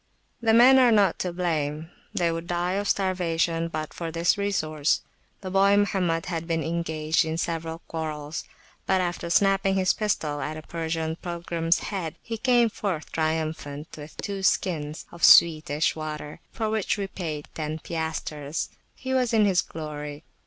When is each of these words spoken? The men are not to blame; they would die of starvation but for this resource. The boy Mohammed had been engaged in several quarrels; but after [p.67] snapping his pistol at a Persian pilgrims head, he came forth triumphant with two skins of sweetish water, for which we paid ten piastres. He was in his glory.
The 0.41 0.51
men 0.55 0.79
are 0.79 0.91
not 0.91 1.19
to 1.19 1.31
blame; 1.31 1.91
they 2.11 2.31
would 2.31 2.47
die 2.47 2.71
of 2.71 2.87
starvation 2.89 3.67
but 3.67 3.93
for 3.93 4.09
this 4.11 4.35
resource. 4.35 5.01
The 5.41 5.51
boy 5.51 5.77
Mohammed 5.77 6.25
had 6.25 6.47
been 6.47 6.63
engaged 6.63 7.23
in 7.23 7.37
several 7.37 7.83
quarrels; 7.87 8.43
but 8.87 8.99
after 8.99 9.27
[p.67] 9.27 9.31
snapping 9.37 9.75
his 9.75 9.93
pistol 9.93 10.41
at 10.41 10.57
a 10.57 10.63
Persian 10.63 11.17
pilgrims 11.17 11.77
head, 11.93 12.15
he 12.23 12.39
came 12.39 12.69
forth 12.71 13.11
triumphant 13.11 13.89
with 13.95 14.17
two 14.17 14.41
skins 14.41 15.05
of 15.11 15.23
sweetish 15.23 15.95
water, 15.95 16.39
for 16.51 16.67
which 16.71 16.97
we 16.97 17.05
paid 17.05 17.47
ten 17.53 17.77
piastres. 17.77 18.69
He 18.95 19.13
was 19.13 19.33
in 19.35 19.45
his 19.45 19.61
glory. 19.61 20.23